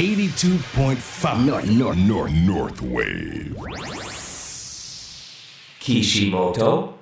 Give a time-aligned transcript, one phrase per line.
[0.00, 3.54] 82.5 North, North, North, North Wave.
[5.78, 6.94] Kishimoto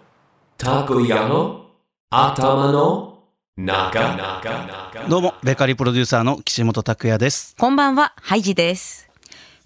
[0.59, 1.66] Takuyano
[2.11, 3.19] Atamano
[3.56, 7.55] Naga どうも、ベーカリープロデューサーの岸本拓也です。
[7.57, 9.09] こんばんは、ハイジです。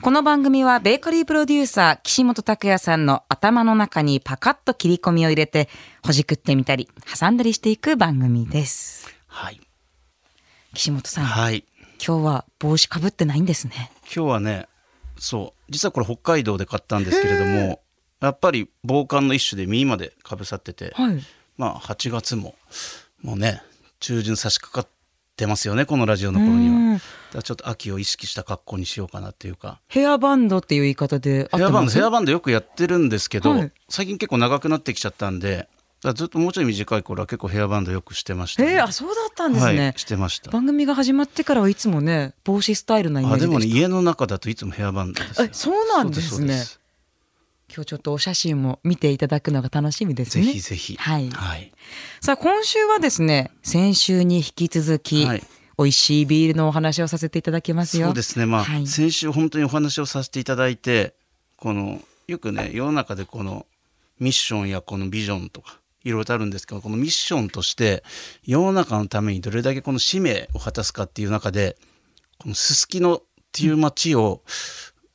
[0.02, 5.70] この番組はベーカリープロデューサー岸本拓也さんの頭の中にパカッと切り込みを入れて
[6.04, 9.08] ほじくってみたり挟んだりしていく番組です。
[9.26, 9.58] はい。
[10.74, 11.64] 岸本さん、はい。
[12.04, 13.92] 今日は帽子かぶってないんですね。
[14.04, 14.66] 今日はね、
[15.18, 17.80] そう、実はこれ北海道で買ったんですけれども、
[18.20, 21.22] やっぱり防寒の一種で耳までかぶさってて、はい。
[21.56, 22.56] まあ8月も、
[23.22, 23.62] もうね、
[24.00, 24.90] 中旬差し掛かっ
[25.36, 27.00] てますよね、このラジオの頃にうんは。
[27.34, 29.80] だちょっと秋を意識した格好にしようかなっていうか。
[29.86, 35.68] ヘアバンドっていう言い方でヘアバンド、ヘアバンドよくやってるんですけど、はい最近結構長くなってきちゃったんで、
[36.14, 39.80] ずっともうちょい短い頃は結構ヘアバンドよくしてました、えー、あ、そうだったんですね。
[39.80, 40.50] はい、してました。
[40.50, 43.86] 番組が始まってからはいつもね、帽子スタイルなイメーあでもねジでした。
[43.86, 46.60] 家の中だといつもヘアバンドですそうなんですね。
[47.74, 50.52] 今日ちょっとお写真も見ていただくのが楽しみですぜね。
[50.52, 50.96] ひぜひ。
[50.96, 51.30] はい。
[51.30, 51.72] はい、
[52.20, 55.42] さあ今週はですね先週に引き続き、はい。
[55.78, 58.08] 美味しいビールのお話をさせていただきますよ。
[58.08, 58.44] そうですね。
[58.44, 58.86] まあ、はい。
[58.86, 61.14] 先週本当にお話をさせていただいて
[61.56, 63.66] このよくね世の中でこの
[64.20, 68.02] ミッションやこのビジョンとかいろいろとあるんですけどこのミッションとして
[68.44, 71.76] 世の中のためにどれだけこの使命を果たすかっていう中で
[72.38, 73.22] このすすきのっ
[73.52, 74.42] ていう街を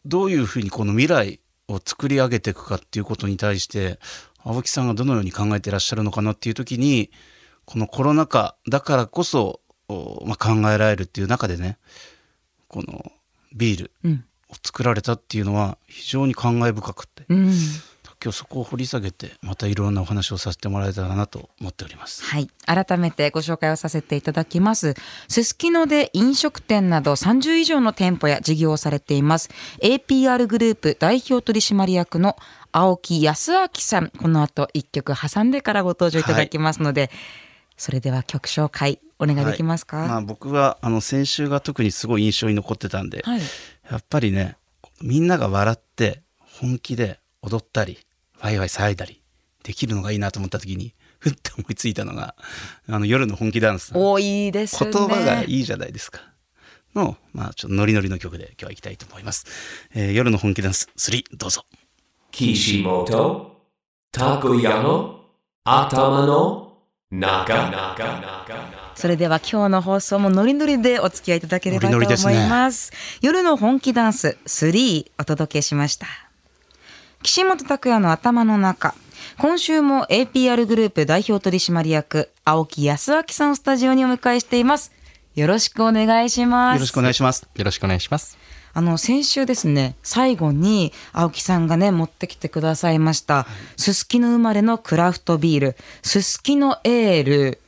[0.05, 3.99] どういうふうにこの未来を作り上げていくかっていうことに対して
[4.43, 7.11] 青木さんがどのように考えていらっしゃるのかなっていう時に
[7.65, 11.77] このコロナ禍だからこそ、おまあ、考えられるっていう中でね
[12.69, 13.11] この
[13.53, 14.23] ビールうん。
[14.49, 17.25] を作られたっていうのは非常に感慨深くって。
[17.27, 17.51] うん
[18.27, 22.25] 今日そこを掘り下げてまたいろんなお話をさせてもらえたらなと思っております。
[22.25, 22.49] はい。
[22.65, 24.95] 改めてご紹介をさせていただきます。
[25.29, 29.49] すすきので飲食店など30以上の店舗や事業をされています。
[29.81, 32.35] APR グループ代表取締役の
[32.73, 34.09] 青木康明さん。
[34.09, 37.09] この後一曲挟んでからご登場いただきますので、
[37.77, 40.09] それでは曲紹介お願いできますか、はい。
[40.09, 43.41] まあ、僕はあの先週が特にすごい印象に残ってたんで、はい。
[43.89, 44.57] やっぱりね
[45.01, 46.23] みんなが笑って
[46.59, 47.99] 本気で踊ったり
[48.41, 49.21] ワイワイ騒いだり
[49.63, 52.35] できるのがいいなと思った時に ふっと思いついたのが
[52.87, 56.21] あの夜の本気ダンスおいいですね言葉がいいじゃないですか。
[56.95, 59.45] の、まあ、ちょっとノリノリの曲で今日は行きたいと思います。
[59.93, 61.65] えー夜の本気ダンス3どうぞ。
[62.31, 63.51] Kishimoto
[64.11, 65.21] Takuyano
[65.65, 66.67] Atamano
[67.11, 67.95] Naga
[68.95, 72.91] それでは今日の放送もノリノリでお付き合いいただければとノリノリですね思います。
[73.21, 76.26] 夜の本気ダンス3お届けしました。
[77.27, 78.95] 岸本拓也の頭の中。
[79.37, 84.93] 今週も APR グループ代表取締役青木康明さんをスタジオにお迎えしています。
[85.35, 86.75] よろしくお願いします。
[86.75, 87.45] よろしくお願いします。
[87.53, 88.37] よろしくお願いします。
[88.73, 97.61] あの先週ですね最後に青木さんがね持ってきてくださいましたすすきの生まれのクラフトビールすすきのエール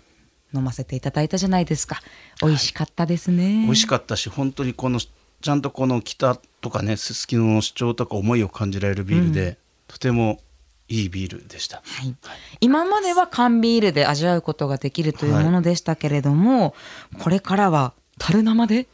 [0.53, 1.99] 飲ませていただいたじゃないですか
[2.43, 10.39] 美味しかったですね、美味しかったし、本当にこの、ちゃんとこの北とかね、すすきのの主張とか思いを感じられるビールで、とても
[10.87, 11.77] いいビールでした。
[11.77, 12.15] はい、
[12.61, 16.75] 今までは缶ビールで味わうことができるというものでしたけれども、
[17.19, 18.87] これからは樽生で、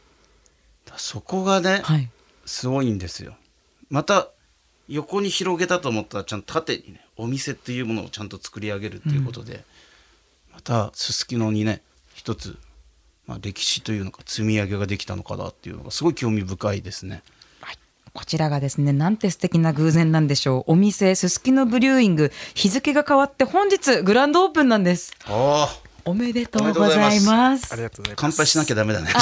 [0.96, 2.08] そこがね、はい、
[2.44, 3.36] すごいんですよ。
[3.90, 4.28] また、
[4.88, 9.64] 横に広げたと思ったら、ちゃんと縦にね、お店っていうものをちゃんと作り上げるっていうことで、
[10.52, 11.82] また、すすきのにね、
[12.14, 12.56] 一つ、
[13.26, 17.22] まあ、歴史というのか、積み上げができたのかなっていうのが、すごい興味深いですね。
[18.16, 20.72] こちらがですねなんて素敵な偶然なんでしょう。
[20.72, 22.32] お店すすきのブリューイング。
[22.54, 25.12] 日付が変わって本日グランドオープンなんです。
[25.26, 25.68] あ
[26.06, 27.70] おめでとうございます。
[27.74, 28.14] ありがとうございます。
[28.16, 29.08] 乾杯しなきゃダメだね。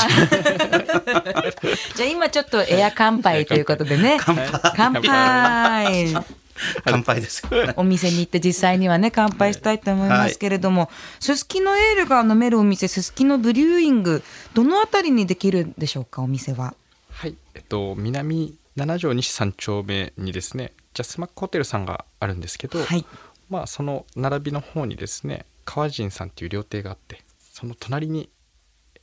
[1.96, 4.18] じゃあ今ちょっとエア乾杯ということでね。
[4.20, 4.60] 乾杯。
[4.76, 6.14] 乾杯。
[7.20, 7.40] です。
[7.40, 7.48] よ。
[7.74, 10.88] お店に行って実際にはね乾杯したいと思いますけれども
[11.18, 14.22] すすきのエールが飲めるお店すすきのブリューイング
[14.54, 16.74] どのあたりにできるんでしょうかお店は？
[17.10, 23.04] はい、えっと南七条西三丁目にですね、ジャスマックホテルさんがあるんですけど、はい。
[23.48, 27.22] まあその並びの方にですね、川人さんっていう料亭があって、
[27.52, 28.28] その隣に、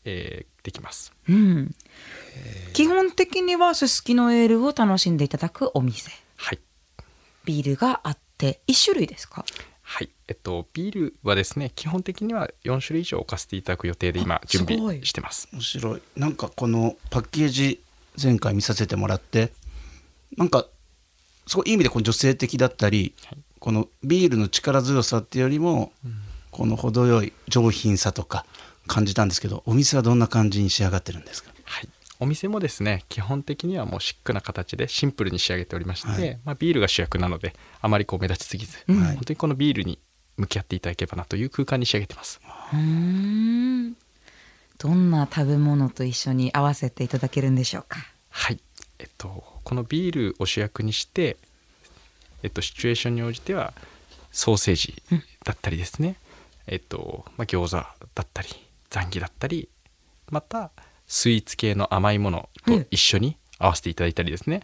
[0.03, 1.12] えーできます。
[1.27, 1.73] うん。
[2.73, 6.12] 基本的にはすすきのエールを楽しんでいただくお店。
[6.35, 6.59] はい。
[7.45, 9.44] ビールがあって1種類ですか？
[9.81, 15.50] はい、えっとビールはですね、基本的には4種類以上置かせていただく予定で今準備してます。
[15.51, 16.01] 面白い。
[16.15, 17.81] なんかこのパッケージ
[18.21, 19.51] 前回見させてもらって
[20.38, 20.66] なんか
[21.48, 23.13] すごいいい意味でこの女性的だったり、
[23.60, 25.92] このビールの力強さっていうよりも、
[26.51, 28.45] この程よい上品さとか
[28.88, 31.51] 感じたんですけどお店はどんな感じに仕上がってるんですか？
[31.63, 31.89] はい、
[32.19, 36.39] お店もですね基本的にはもうシックな形でシンプルに仕上げておりまして、はい。
[36.44, 39.16] まあ、ビールが主役なのであまりこう目立ちすぎず、はい。
[39.16, 40.00] 本当にこのビールに
[40.38, 42.42] 向き合っていただければなという空間に仕上げてます。
[42.74, 43.98] うーん。
[44.78, 48.00] どんな食べ物と一緒に合わせていただけるんでしょうか？
[48.30, 48.60] はい、
[48.98, 51.37] えっと、このビールを主役にして、
[52.43, 53.73] えっと、シチュエーションに応じては
[54.31, 55.01] ソーセージ
[55.43, 56.15] だったりですね、
[56.67, 58.49] えっとまあ、餃子だったり
[58.89, 59.69] ザンギだったり
[60.29, 60.71] また
[61.07, 64.61] スイーツ系の甘いものと一緒に合わせていただいたりですね、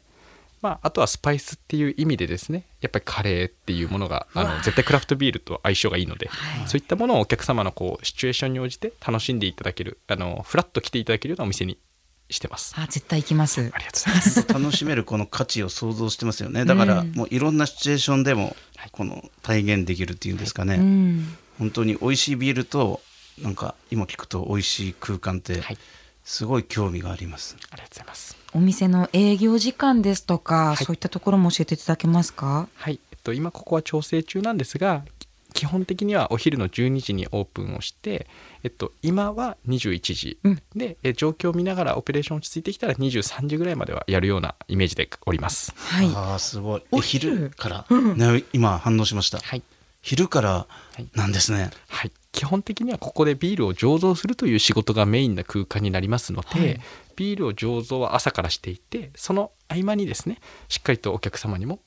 [0.62, 6.30] まあ、あとはスパイスっていう意味でですねやっぱりカレーっていうものがあの絶対クラフトビールと相性がいいので、
[6.68, 11.78] そういったものをお客様のこうシチュエーションに応じて楽しんでいただけるあのフラッと来ていただけるようなお店に
[12.30, 12.74] してます。
[12.78, 13.62] あ絶対行きます。
[13.74, 14.48] ありがとうございます。
[14.54, 16.66] 楽しめるこの価値を想像してますよね。
[16.66, 17.12] だからうん。
[17.14, 18.56] もういろんなシチュエーションでも
[18.92, 21.38] この体現できるっていうんですかね、うん。
[21.58, 23.02] 本当に美味しいビールと
[23.42, 25.78] なんか今聞くと美味しい空間ってはい。
[26.24, 28.36] すごい興味があります、ありがとうございます。
[28.52, 30.84] お店の営業時間ですとか、い。
[30.84, 32.68] そういったところも教えていただけますか？
[32.76, 35.06] はい、えっと、今ここは調整中なんですが
[35.54, 38.28] 基本的にはお昼の12時にオープンをして、
[38.64, 40.62] えっと、今は21時、うん。
[40.76, 45.74] でえ状況を見ながらオペレーション落ち着いてきたら23時ぐらいまではやるようなイメージでおります。
[45.76, 46.12] はい。
[46.14, 46.84] ああすごい。
[46.92, 47.86] おえ昼昼から、
[48.16, 49.64] ね、今反応しました、はい。
[50.02, 50.68] 昼から
[51.16, 56.82] なんですね、はい、基本的にはここでビールを醸造するという仕事がメインな空間になりますので、はい。
[57.18, 60.38] ビールを醸造は朝からしていてその合間にですね
[60.70, 61.80] しっかりとお客様にも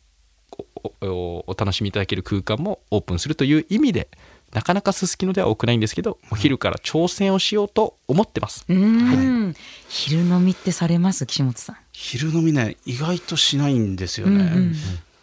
[0.85, 4.09] おおお楽しみいただける空間もオープンするという意味で
[4.53, 8.65] なかなかすすきのでは多くないんですけど、お昼から挑戦をしようと思ってます。
[8.69, 9.55] うーん、
[9.89, 11.25] 昼飲みってされます？
[11.25, 11.77] 岸本さん。
[11.93, 14.75] 昼飲みね意外としないんですよね、うんうん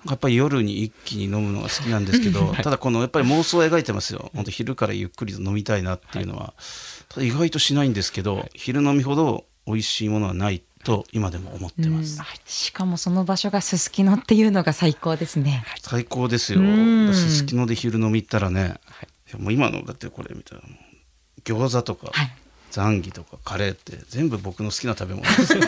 [0.05, 4.31] やっぱり夜に一気に飲むのが好きなんですけど、 ただこのやっぱり妄想を描いてますよ。
[4.33, 6.53] 本当昼からゆっくりと飲みたいなっていうのは、
[7.09, 16.61] ただ意外としないんですけど、昼飲みほど美味しいものはないと今でも思ってます、しかもその場所がすすきのっていうのが最高ですね、最高ですよ。
[16.61, 17.13] うん。
[17.13, 18.75] すすきので昼飲み行ったらね、
[19.27, 19.33] い。
[19.33, 22.31] やもう今のだってこれ見たらもう餃子とか、はい。
[22.71, 25.59] ザンギとかカレーって全部僕の好きな食べ物ですよ。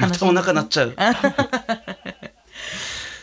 [0.00, 0.94] またお腹鳴っちゃう。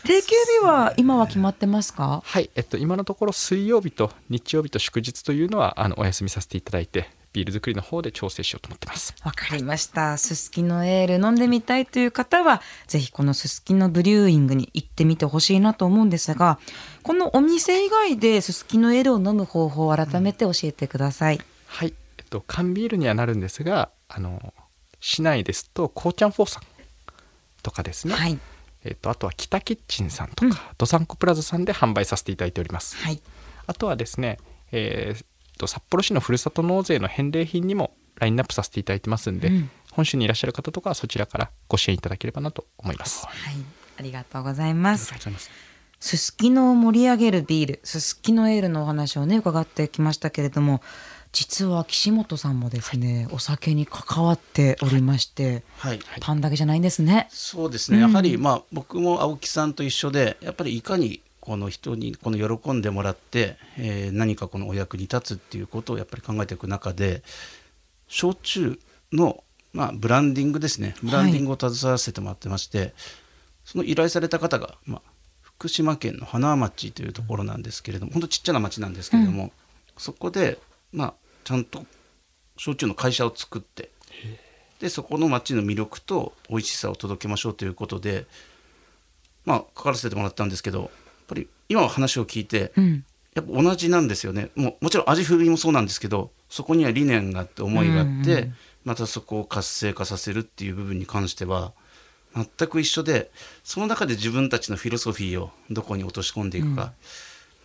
[0.04, 0.28] 定休
[0.60, 2.22] 日は今は決まってますか？
[2.24, 9.14] はい、えっと、今のところ水曜日と日曜日と祝日というのはあのお休みさせていただいてビール作りの方で調整しようと思ってます。
[9.22, 10.16] わかりました。
[10.16, 16.58] すすきのエール飲んでみたいという方はぜひこのすすきのブリューイングに行ってみてほしいなと思うんですが
[17.02, 24.54] このお店以外ですすきのエールを飲む方法を改めて教えてください、はい、えっと、缶ビールにはなるんですがあの
[25.00, 26.62] 市内ですとこうちゃんフォーさん
[27.62, 28.38] とかですね、はい。
[28.84, 32.96] えっと、あとは北キッチンさんとか、ドサンコプラザさんで販売させていただいております。
[32.96, 33.20] はい。
[33.66, 34.38] あとはですね、
[34.70, 39.70] えーっと札幌市のふるさと納税の返礼品にもラインナップさせていただいてますんで、うん。
[39.92, 43.26] 本州にいらっしゃる方とかはそちらからご支援いただければなと思います。
[43.26, 43.54] はい。
[43.98, 45.06] ありがとうございます。
[45.06, 45.30] す
[45.98, 50.82] すすきのを盛り上げるビールすすきのエールのお話をね伺ってきましたけれども
[51.32, 56.00] 実は岸本さんもですね、お酒に関わっておりまして、はい。
[56.20, 57.28] パンだけじゃないんですね。
[57.30, 67.22] そうですね、やはりまあ僕も青木さんと一緒でやっぱりいかにこの人にこの喜んでもらって、えー何かこのお役に立つっていうことをやっぱり考えていく中で
[68.08, 68.80] 焼酎
[69.12, 70.96] の、まあ、ブランディングですね。
[71.04, 72.94] ブランディングを携わせてもらってまして、
[73.64, 75.02] その依頼された方が、まあ、
[75.40, 79.52] 福島県の花町というところなんですけれども本当ちっちゃな町なんですけれども、
[79.96, 80.58] そこで、
[80.92, 81.86] まあ、ちゃんと
[82.56, 83.90] 焼酎の会社を作って
[84.80, 88.26] でそこの町の魅力と美味しさを届けましょうということで
[89.44, 90.90] まあ書かせてもらったんですけど
[91.26, 93.04] ぱり今の話を聞いて、うん。
[93.34, 94.48] やっぱ同じなんですよね。
[94.54, 98.54] もうもちろん味風味もそうなんですけどそこには理念があって思いがあって、うんうん
[98.86, 101.72] またそこを活性化させるっていう部分に関しては
[102.34, 103.32] 全く一緒で
[103.64, 106.92] その中で自分たちのフィロソフィーをどこに落とし込んでいくか,、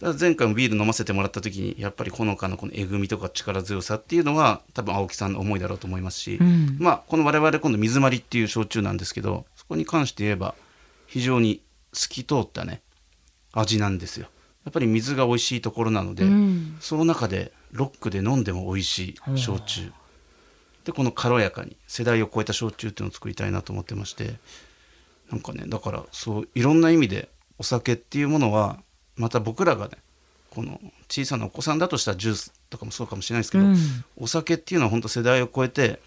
[0.01, 6.77] だから前回もビール飲ませてもらった時にやっぱりほのかなこのえぐみとか力強さっていうのは多分青木さんの思いだろうと思いますし、うん。
[6.79, 10.55] まあこの我々今度水まりっていう焼酎なんですけどそこに関して言えば
[11.05, 11.61] 非常に
[11.93, 12.81] 透き通ったね
[13.53, 14.27] 味なんですよ。
[14.65, 16.77] やっぱり水が美味しいところなので、うん。
[16.79, 18.99] その中でロックで飲んでも美味し
[19.35, 19.91] い焼酎。
[20.85, 24.33] でこの軽やかに世代を超えた焼酎っていうのを作りたいなと思ってまして
[25.29, 27.29] なんかねだからそういろんな意味で
[27.59, 28.79] お酒っていうものは
[29.15, 29.97] また僕らがね
[30.49, 33.77] この小さなお子さんだとしたらジュースとかもそうかもしれないですけど、うん。
[34.17, 36.01] お酒っていうのは本当世代を超えて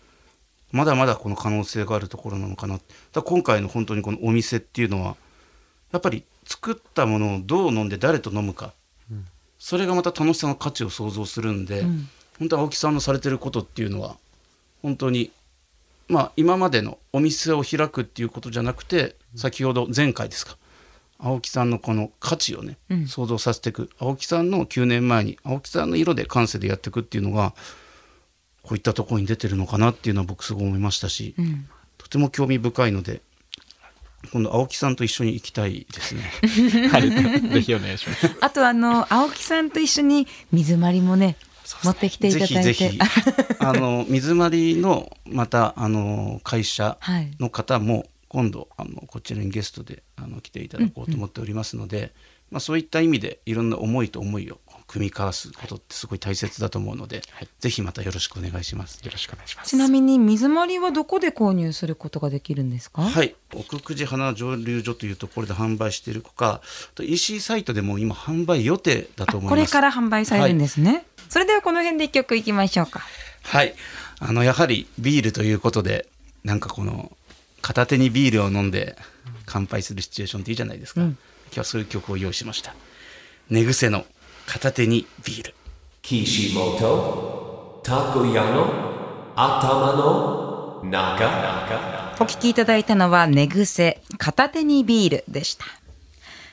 [0.70, 2.78] まだまだこの可能性があるところなのかな。
[3.12, 5.16] だ今回の本当にこのお店っていうのは
[5.92, 8.72] やっぱり作ったものをどう飲んで誰と飲むか、
[9.58, 12.08] それがまた楽しさの価値を想像するんで、ん。
[12.38, 14.16] 本当青木さんのされてることっていうのは
[14.82, 15.30] 本当に
[16.08, 20.56] まあ今までのお店を開くっていうことじゃなくて先ほど前回ですか。
[21.18, 23.06] 青木さんのこの価値をね、うん。
[23.06, 23.88] 想像させていく。
[23.98, 27.54] 青木さんの9年前に青木さんの色で感性でやっていくっていうのが
[28.62, 31.66] こういったところに出てるのかなっていうのは僕すごい思いましたし、うん。
[31.96, 33.22] とても興味深いので
[34.32, 36.22] 今度青木さんと一緒に行きたいですね。
[36.88, 38.30] はい、ぜひお願いします。
[38.40, 41.36] あとあの青木さんと一緒に水回りもね
[41.82, 42.62] 持ってきていただいて。
[42.62, 42.98] ぜひぜひ。
[43.60, 47.30] あの水回りのまたあの会社はい。
[47.38, 52.12] の方も今度あのこちらにゲストであの来ていただこうと思っておりますので、
[52.50, 57.48] まあ、そういった意味でいろんな思いと思いを組み交わすことってすごい大切だと思うので、はい。
[57.58, 59.00] ぜひまたよろしくお願いします。
[59.04, 59.70] よろしくお願いします。
[59.70, 63.02] ちなみに水回りはどこで購入することができるんですか？
[63.02, 69.50] はい、奥久慈花蒸留所というところで販売しているほかあと EC サイトでも今販売予定だと思います。
[69.50, 73.00] これから販売されるんですね、それではこの辺で一曲いきましょうか。
[73.42, 73.74] はい。
[74.20, 76.08] あのやはりビールということで
[76.44, 77.16] なんかこの
[77.62, 78.96] 片手にビールを飲んで
[79.46, 81.08] 乾杯するシチュエーションっていいじゃないですか、うん。
[81.08, 81.16] 今
[81.54, 82.74] 日はそういう曲を用意しました。
[83.50, 84.06] 寝癖の
[84.46, 85.54] 片手にビール。
[86.02, 95.64] Kishimoto Takoyano Atama no Naka お聞きいただいたのは寝癖片手にビールでした。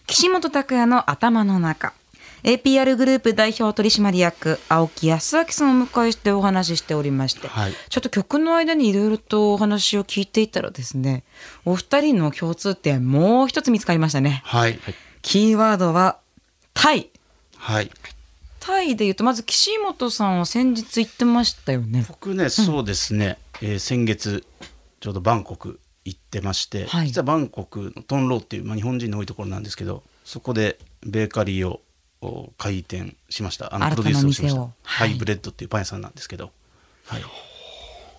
[0.07, 1.93] 岸本拓也の頭の中。
[2.43, 7.74] APR グループ代表取締役青木康明さんをお迎えしてお話ししておりまして、はい。
[7.89, 11.24] ちょっと曲の間にいろいろとお話を聞いていたらですね
[11.65, 14.41] お二人の共通点もう一つ見つかりましたね。
[14.45, 14.79] はい。
[15.21, 16.17] キーワードは
[16.74, 17.12] タイ
[17.62, 17.91] はい。
[18.60, 22.06] タイでいうとまず岸本さんは先日言ってましたよね。
[22.08, 24.44] 僕ねそうですね、えー先月
[25.00, 27.08] ちょうどバンコク行ってまして、はい。
[27.08, 31.82] 実はバンコクのトンローっていう、まあ、日本人の多いところなんですけどそこでベーカリーを
[32.22, 33.74] お開店しました。
[33.75, 34.60] あの新たなプロデュースをしました。
[34.60, 34.62] 店を。
[34.63, 35.10] はい。
[35.10, 36.51] ハイブレッドっていうパン屋さんなんですけど。
[37.06, 37.24] はい。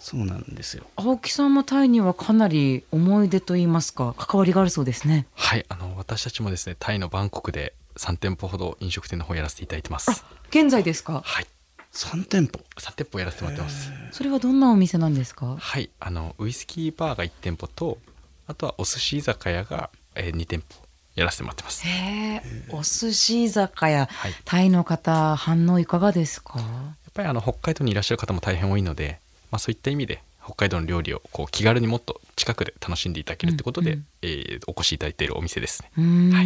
[0.01, 0.85] そうなんですよ。
[0.97, 5.29] 青木さんもタイにはかなり思い出といいますか関わりがあるそうですね。
[5.35, 10.25] はい、あの私たちもですね、タイのバンコクで3店舗ほど飲食店の方やらせていただいてます。
[10.51, 11.23] 現在ですか？
[11.25, 11.47] はい、
[11.93, 12.61] 3店舗。
[12.79, 13.93] 3店舗やらせてもらってます。
[14.11, 15.57] それはどんなお店なんですか？
[15.59, 17.99] はい、あのウイスキーバーが1店舗と、
[18.47, 20.83] あとはお寿司居酒屋が、えー2店舗
[21.15, 21.87] やらせてもらってます。
[21.87, 21.91] へ
[22.37, 24.35] えお寿司居酒屋、はい。
[24.45, 26.59] タイの方反応いかがですか？
[26.59, 26.65] や
[27.11, 29.19] っぱりあの北海道にいらっしゃる方も大変多いので、
[29.51, 33.99] まあ、そういった意味で北海道の料理をこう気軽にもっと近くで楽しんでいただけるってことで、うん。
[33.99, 35.91] うんえーお越しいただいているお店ですね。
[35.99, 36.43] うーん、そう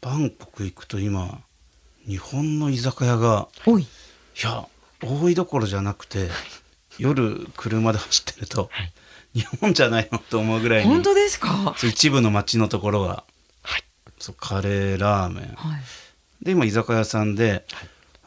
[0.00, 1.40] バンコク行くと今
[2.06, 3.82] 日本の居酒屋がおい。
[3.82, 3.86] い
[4.42, 4.66] や
[5.02, 6.28] 多いどころじゃなくて
[6.98, 8.92] 夜車で走ってると、はい。
[9.34, 11.74] 日本じゃないのと思うぐらいに本当ですか？
[11.82, 13.24] 一部の町のところが、
[13.62, 13.84] はい。
[14.18, 15.44] そうカレーラーメン。
[15.44, 16.44] い。
[16.44, 17.66] で今居酒屋さんで、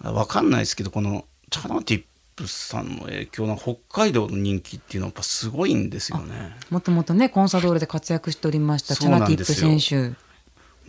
[0.04, 2.04] あわかんないですけどこのチャナティッ
[2.36, 6.56] プさんの影響の北海道の人気っていうのはやっぱすごいんですよね。
[6.70, 10.16] もともとねコンサドーレで活躍しておりましたチャナティップ選手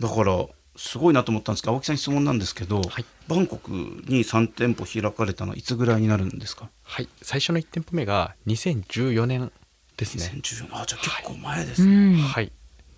[0.01, 3.05] だからすごいなと思ったんですけど青木さんに質問なんですけど、はい。
[3.27, 6.69] バンコクに3店舗開かれたのはいつぐらいになるんですか？
[6.83, 9.51] はい、最初の1店舗目が2014年
[9.95, 10.41] ですね。
[10.41, 10.81] 2014年。
[10.81, 12.51] あじゃあ結構前でうすね、ん、はい、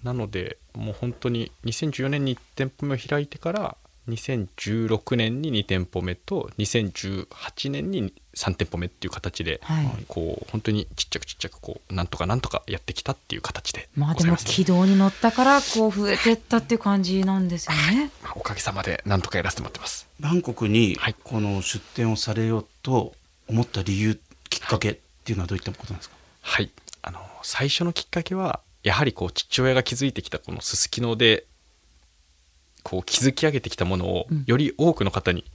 [0.03, 3.77] なのでもう本当に2014年に1店舗目を開いてから
[4.10, 9.88] 2016年に2店舗目と2018年に3店舗目っていう形で、はい。
[10.07, 18.12] こう本当にちっちゃくちっちゃくこうなんとかなんとかやってきたっていう形でまあでも軌道に乗ったからこう増えてったっていう感じなんですよね。
[18.24, 20.07] まあおかげさまでなんとかやらせてもらってます。
[20.19, 21.15] バンコクにはい。
[21.24, 23.13] この出店をされようと
[23.48, 24.19] 思った理由
[24.50, 26.15] きっかけっていうのはどういったことなんですか？
[26.41, 26.69] はい。
[27.03, 31.45] あの最初のきっかけはやはりこう父親が築いてきたこのすすきので
[32.84, 34.44] こう築き上げてきたものをうん。
[34.46, 35.46] より多くの方に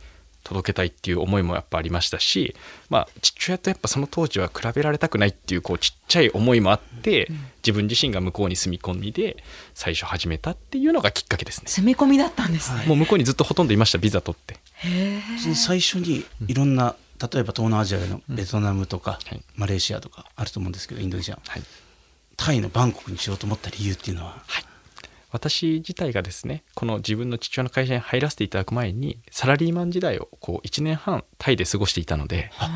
[0.45, 2.55] 届けたいっていう思いもやっぱありましたし、
[2.89, 9.43] まあ、父親とやっぱその当時は比べられたくないっていうこうちっちゃい思いもあって、自分自身が向こうに住み込みで
[9.75, 11.65] 最初始めたっていうのがきっかけですね。
[11.67, 14.57] 住み込みだったんですね、もう向こうにずっとほとんどいましたビザ取って。
[15.43, 19.43] その最初にいろんな例えば東南アジアのベトナムとか、はい。
[19.57, 21.39] マレーシアとかあると思うんですけどインドネシア。
[21.47, 21.63] はい。
[22.37, 24.43] タイのバンコクにしようと思った理由っていうのは？
[25.31, 32.67] 私自体がですねこの自分の父親の会社に入らせていただく前にサラリーマン時代をこう1年半タイで過ごしていたので、は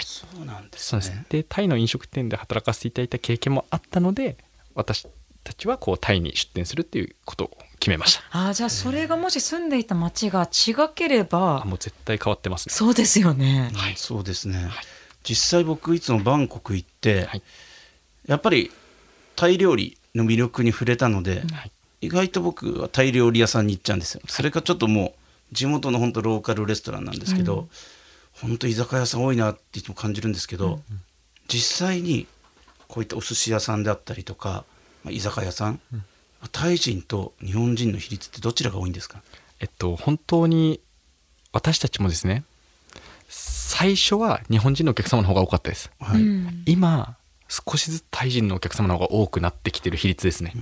[0.00, 1.26] い、そうなんですね。
[1.28, 4.36] でタイの飲食店で働かせていただいた経験もあったので
[4.74, 5.06] 私
[5.42, 8.22] たちはこうタイに出店するっていうことを決めました。
[8.30, 12.74] ああじゃあそれがもし住んでいた町が違ければあもう絶対変わってますね。
[12.74, 14.70] そうですよね、はい、そうですね、
[15.22, 17.42] 実際僕いつもバンコク行って、はい。
[18.26, 18.70] やっぱり
[19.36, 21.70] タイ料理の魅力に触れたので、はい。
[22.00, 24.20] 意外と僕はタイ料理屋さんに行っちゃうんですよ。
[24.28, 25.14] それがちょっとも
[25.52, 27.68] う地元の本当ローカルレストランなんですけど、
[28.32, 30.80] 本当居酒屋さん多いなっていつも感じるんですけど、
[31.48, 32.26] 実際に
[32.88, 34.64] こういったお寿司屋さんであったりとか、
[35.02, 35.80] まあ、居酒屋さん、
[36.52, 39.22] タイ人と日本人の比率ってどちらが多いんですか？
[39.60, 40.80] えっと本当に
[41.52, 42.44] 私たちもですね
[43.28, 45.90] 最初は日本人のお客様の方が多かったです。
[46.00, 46.62] はい、うん。
[46.66, 47.16] 今
[47.54, 50.52] 少しずつタイ人のお客様の方が多くなってきてる比率ですね、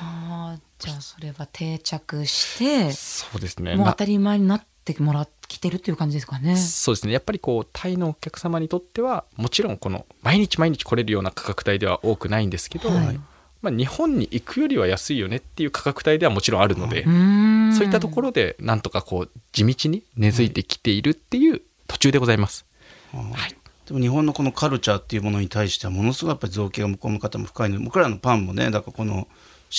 [0.00, 3.74] あーじゃあそれは定着してそうですね。
[3.74, 6.56] もうま当たり前になってもらってきてるっていう感じですかね。
[6.56, 7.12] そうですね。
[7.12, 13.20] やっぱりこうタイのお客様にとってはもちろんこの毎日毎日来れるような価格帯では多くないんですけど、はい。
[13.62, 17.72] まあ、日本に行くよりは安いよねっていう価格帯ではもちろんあるので、うーん。
[17.74, 22.64] そういったところでなんとかこう地道に根付いてきているっていう途中でございます。
[23.12, 29.28] はいでも日本のこのカルチャーっていうものに対してはものすごいやっぱり造形が向こうの方も深いので僕らのパンもねだからこの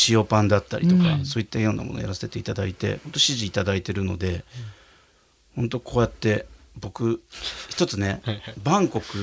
[0.09, 1.25] 塩パンだったりとか、うん。
[1.25, 4.43] そういったようなものをやらせていただいて本当支持いただいてるので、
[5.55, 6.45] 本当こうやって
[6.79, 7.21] 僕
[7.69, 8.21] 一つね
[8.63, 9.17] バンコク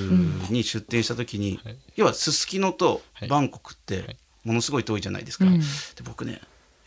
[0.51, 1.77] に出店した時に、はい。
[1.97, 3.29] 要はすすきのとはい。
[3.29, 4.19] バンコクってはい。
[4.45, 5.47] ものすごい遠いじゃないですか。
[5.47, 5.61] うん。
[5.61, 5.65] で
[6.05, 6.41] 僕ね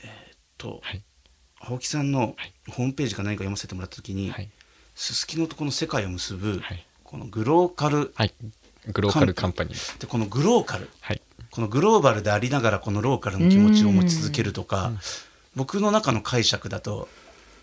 [0.04, 1.04] えーっと、はい。
[1.60, 2.54] 青木さんのはい。
[2.70, 4.50] ホームページか何か読ませてもらった時にはい。
[4.96, 8.34] すすきのとこの世界を結ぶ、はいこのグローカルはい、
[8.92, 10.02] グローカルカンパニー。
[10.02, 10.90] でこのグローカル。
[11.00, 11.22] はい。
[11.52, 14.92] このグローバルでありながらこのローカルの気持ちを持ち続けるとか、
[15.56, 17.08] 僕の中の解釈だと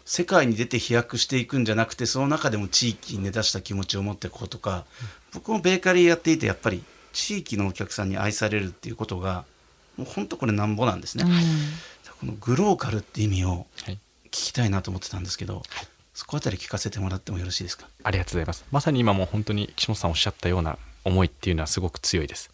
[0.06, 4.86] 世界に出て飛躍していくんじゃなくてその中でも地域に根ざした気持ちを持っていこうとか、
[5.34, 6.82] 僕もベーカリーやっていてやっぱり
[7.12, 9.44] 地域のお客さんに愛されるっていうことが
[9.98, 11.24] もう本当これなんぼなんですね。
[12.18, 13.98] このグローカルって意味をはい。
[14.26, 15.62] 聞きたいなと思ってたんですけど、
[16.14, 17.88] そこあたり聞かせてもらってもよろしいですか？
[18.04, 18.64] ありがとうございます。
[18.70, 22.50] まさに今も本当に岸本さんおっしゃったような思いっていうのはすごく強いです。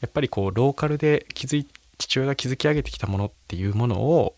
[0.00, 1.66] やっぱりこうローカルで築い
[1.98, 4.34] 父親が築き上げてきたものっていうものを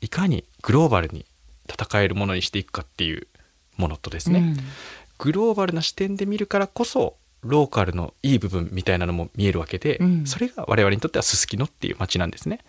[0.00, 1.24] いかにグローバルに
[1.68, 3.26] 戦えるものにしていくかっていう
[3.76, 4.56] ものとですね、うん。
[5.18, 10.26] グローバルな視点で見るからこそローカルのいい部分みたいなのも見えるわけで、うん。
[10.26, 12.60] それが我々にとってはすすきのっていう街なんですね。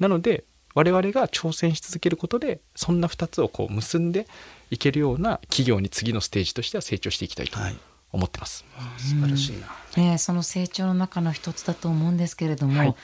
[0.00, 4.26] なので我々が挑戦し続けることでそんな2つをこう結んで
[4.70, 7.76] いけるような企業に次のステージとしては成長していきたいとはい
[8.12, 8.64] 思ってます。
[8.98, 9.66] 素晴らしいな。
[10.02, 12.94] ねえその成長の中の一つだと思うんですけれども、はい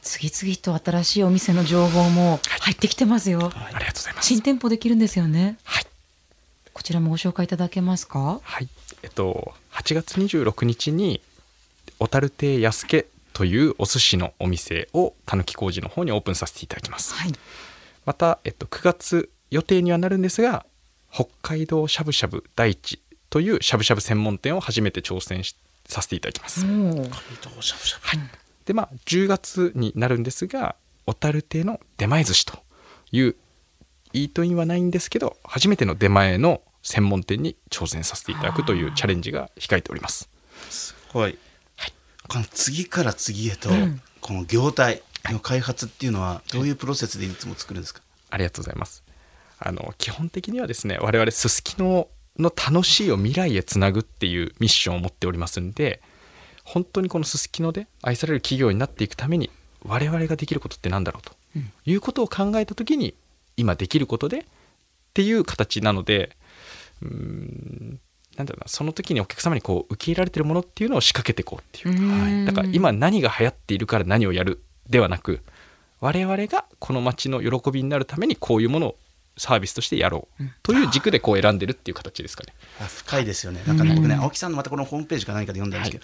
[0.00, 3.50] 次々と新しいお店の情報も入ってきてますよ。
[3.52, 4.28] ありがとうございます。
[4.28, 5.58] 新店舗できるんですよね。
[5.64, 5.86] はい、
[6.72, 8.40] こちらもご紹介いただけますか？
[8.42, 8.68] はい、
[9.02, 11.20] えっと8月26日に
[11.98, 17.12] 小樽亭安家というお寿司のお店をたぬき工事の方にオープンさせていただきます。
[17.14, 17.32] はい。
[18.06, 20.64] また、えっと、9月予定にはなるんですが
[21.12, 26.64] 北海道しゃぶしゃぶ大地というしゃぶしゃぶ専門店を初めて挑戦しさせていただきます。
[26.64, 27.10] もうしゃ
[27.54, 28.18] ぶしゃぶ。
[28.66, 32.58] でまあ10月になるんですが小樽亭の出前寿司と
[33.12, 33.36] いう
[34.12, 40.28] イートインはないんですけど初めての出前の専門店に挑戦させていただくというチャレンジが控えております。
[40.70, 41.38] すごい、
[42.28, 44.00] この次から次へと、うん。
[44.20, 49.02] この業態の開発っていうのはどういうプロセスでいつも作るんですか、ありがとうございます。
[49.58, 56.00] あの基本的にはですね我々すすきのの楽しいを未来へつなぐっていうミッションを持っておりますんで
[56.64, 59.50] 本当にこのすすきので愛される企業になっていくために
[59.84, 61.32] 我々ができることって何だろうと、
[61.86, 63.14] いうことを考えた時に
[63.56, 64.42] 今できることでっ
[65.14, 66.36] ていう形なので
[67.02, 68.00] うーん
[68.36, 72.00] なんだろうなその時にお客様にこう受け入れられてるものっていうのを仕掛けていこうっていう。
[72.00, 72.44] うん。
[72.44, 75.40] だから今何が流行っているから何をやるではなく
[76.00, 78.96] 我々がこの街の喜びになるためにこういうものを
[79.38, 80.44] サービスとしてやろう。
[80.62, 82.52] という軸でこう選んでるっていう形ですかね。
[82.80, 83.62] あ深いですよね。
[83.66, 85.98] なんかね、僕ね青木さんのまたこのホームページか何かで読んだんですけ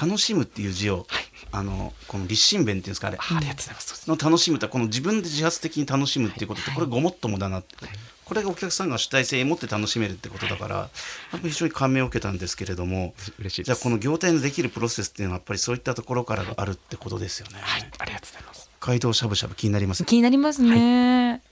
[0.00, 1.06] ど、楽しむっていう字を、
[1.52, 3.18] あのこの立身弁っていうんですかあれ。
[3.20, 4.10] あありがとうございます。
[4.10, 7.76] の楽しむってこの自分で自発的に楽しむっていうことってこれごもっともだなって、
[8.24, 10.88] これがお客さんが主体性を持って楽しめるってことだからやっ
[11.30, 13.66] ぱり非常に感銘を受けたんですけれども嬉しいです。
[13.66, 18.68] じゃあこの業態のできるプロセスっていうのはやっぱりそういったところからがあるってことですよね、はい、ありがとうございます。
[18.80, 20.04] 北海道しゃぶしゃぶ気になります？
[20.04, 21.42] 気になりますね。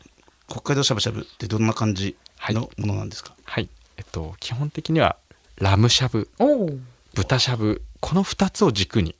[0.48, 2.16] 北海道しゃぶしゃぶってどんな感じ
[2.50, 5.16] のものなんですか、はい、えっと基本的には
[5.59, 6.70] ラムしゃぶ、おお。
[7.14, 9.16] 豚しゃぶこの2つを軸に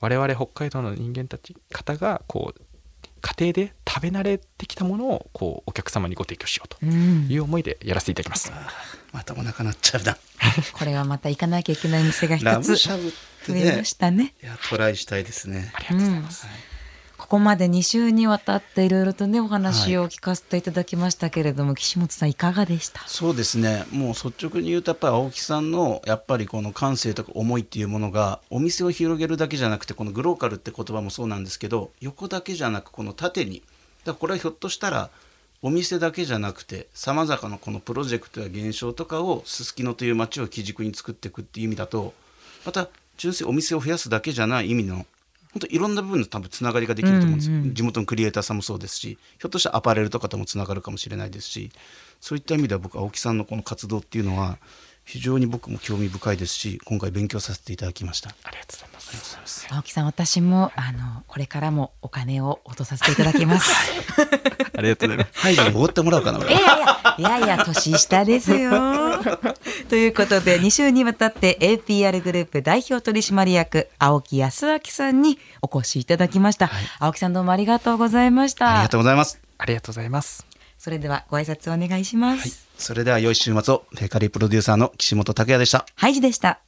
[0.00, 2.60] 我々北海道の人間たち方がこう
[3.22, 7.26] 家庭で食べ慣れてきたものをこうお客様にご提供しようとうん。
[7.30, 8.52] いう思いでやらせていただきます。
[9.12, 10.18] またお腹鳴っちゃうな
[10.74, 13.10] これはまた行かなきゃいけない店がラ一つムしゃぶっ
[13.46, 14.34] て増えねましたね。
[14.42, 16.46] いやトライしたいですねありがとうございます。
[17.24, 23.00] ここまで2週にわたっていろいろとねお話を聞かせていただきましたけれども、岸本さんいかがでした？
[23.06, 23.86] そうですね。
[23.92, 33.60] もう率直に言うとやっぱり青木さんのやっぱりこの感性とか思いっていうものがお店を広げるだけじゃなくてこのグローカルって言葉もそうなんですけど横だけじゃなくこの縦に。
[33.60, 33.64] だか
[34.12, 35.08] らこれはひょっとしたら
[35.62, 42.12] お店だけじゃなくてさまざまなこのプロジェクトや現象とかをすすきのという街を基軸に作っていくっていう意味だと
[42.66, 45.06] また純粋にお店を増やすだけじゃない意味の
[45.54, 51.70] 本当いろんな部分の多分つながりができると思うんですよ、地元のクリエイターさんもそうですしひょっとしたらアパレルとかともつながるかもしれないですし
[52.20, 54.58] そういった意味では僕青木さんのこの活動っていうのは
[55.04, 58.30] 非常に僕も興味深いですし今回勉強させていただきました。
[58.42, 59.00] ありがとうございま
[59.46, 63.72] す青木さん私もあのこれからもお金を落とさせていただきます。
[64.76, 66.38] ありがとうございますはい、じゃあおごってもらおうかな。
[66.38, 68.72] 俺いやいやいやいや年下ですよ。
[69.88, 79.40] ということで2週にわたって APR グループ代表取締役青木康明さんにお越しいただきました、青木さんどうもありがとうございましたありがとうございます。
[79.58, 80.53] ありがとうございます
[80.84, 82.68] それではご挨拶お願いします。
[82.76, 83.86] それでは良い週末を。
[83.98, 85.86] ベーカリープロデューサーの岸本拓也でした。
[85.96, 86.60] ハイジでした